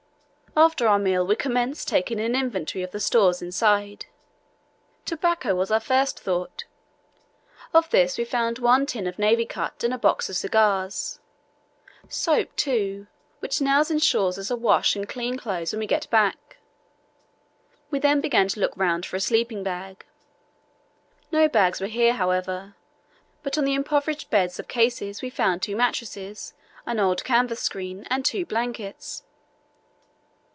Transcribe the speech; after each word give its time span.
After 0.53 0.85
our 0.85 0.99
meal 0.99 1.25
we 1.25 1.37
commenced 1.37 1.87
taking 1.87 2.19
an 2.19 2.35
inventory 2.35 2.83
of 2.83 2.91
the 2.91 2.99
stores 2.99 3.41
inside. 3.41 4.07
Tobacco 5.05 5.55
was 5.55 5.71
our 5.71 5.79
first 5.79 6.19
thought. 6.19 6.65
Of 7.73 7.89
this 7.89 8.17
we 8.17 8.25
found 8.25 8.59
one 8.59 8.85
tin 8.85 9.07
of 9.07 9.17
Navy 9.17 9.45
Cut 9.45 9.81
and 9.85 9.93
a 9.93 9.97
box 9.97 10.27
of 10.29 10.35
cigars. 10.35 11.21
Soap, 12.09 12.53
too, 12.57 13.07
which 13.39 13.61
now 13.61 13.81
ensures 13.89 14.37
us 14.37 14.51
a 14.51 14.57
wash 14.57 14.93
and 14.93 15.07
clean 15.07 15.37
clothes 15.37 15.71
when 15.71 15.79
we 15.79 15.87
get 15.87 16.09
back. 16.09 16.57
We 17.89 17.97
then 17.99 18.19
began 18.19 18.49
to 18.49 18.59
look 18.59 18.73
round 18.75 19.05
for 19.05 19.15
a 19.15 19.21
sleeping 19.21 19.63
bag. 19.63 20.05
No 21.31 21.47
bags 21.47 21.79
were 21.79 21.87
here, 21.87 22.15
however, 22.15 22.75
but 23.41 23.57
on 23.57 23.63
the 23.63 23.73
improvised 23.73 24.29
beds 24.29 24.59
of 24.59 24.67
cases 24.67 25.21
we 25.21 25.29
found 25.29 25.61
two 25.61 25.77
mattresses, 25.77 26.53
an 26.85 26.99
old 26.99 27.23
canvas 27.23 27.61
screen, 27.61 28.05
and 28.09 28.25
two 28.25 28.45
blankets. 28.45 29.23